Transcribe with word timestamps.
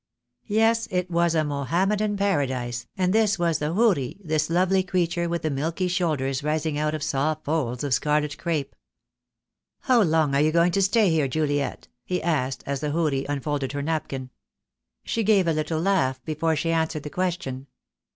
Yes, 0.47 0.87
it 0.89 1.11
was 1.11 1.35
a 1.35 1.43
Moham 1.43 1.89
medan 1.89 2.17
paradise, 2.17 2.87
and 2.97 3.13
this 3.13 3.37
was 3.37 3.59
the 3.59 3.71
houri, 3.75 4.19
this 4.23 4.49
lovely 4.49 4.81
creature 4.81 5.21
THE 5.27 5.27
DAY 5.27 5.27
WILL 5.27 5.27
COME. 5.27 5.27
I 5.27 5.27
3 5.27 5.27
with 5.27 5.41
the 5.43 5.49
milky 5.61 5.87
shoulders 5.87 6.43
rising 6.43 6.79
out 6.79 6.95
of 6.95 7.03
soft 7.03 7.45
folds 7.45 7.83
of 7.83 7.93
scarlet 7.93 8.35
crape. 8.39 8.75
"How 9.81 10.01
long 10.01 10.33
are 10.33 10.41
you 10.41 10.51
going 10.51 10.71
to 10.71 10.81
stay 10.81 11.11
here, 11.11 11.27
Juliet?" 11.27 11.87
he 12.03 12.19
asked, 12.19 12.63
as 12.65 12.79
the 12.79 12.89
houri 12.89 13.27
unfolded 13.29 13.73
her 13.73 13.83
napkin. 13.83 14.31
She 15.03 15.21
gave 15.21 15.45
a 15.45 15.53
little 15.53 15.79
laugh 15.79 16.19
before 16.25 16.55
she 16.55 16.71
answered 16.71 17.03
the 17.03 17.11
question. 17.11 17.67